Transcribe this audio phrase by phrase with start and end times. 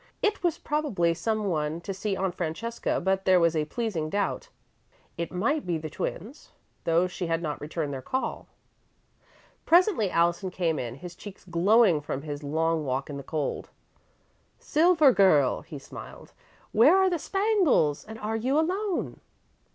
[0.23, 4.47] It was probably someone to see Aunt Francesca, but there was a pleasing doubt.
[5.15, 6.49] It might be the twins,
[6.85, 8.47] though she had not returned their call.
[9.67, 13.69] Presently Allison came in, his cheeks glowing from his long walk in the cold.
[14.57, 16.33] "Silver Girl," he smiled,
[16.71, 19.19] "where are the spangles, and are you alone?"